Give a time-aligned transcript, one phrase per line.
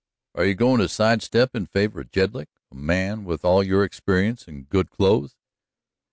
[0.33, 2.49] "Are you goin' to sidestep in favor of Jedlick?
[2.71, 5.35] A man with all your experience and good clothes!"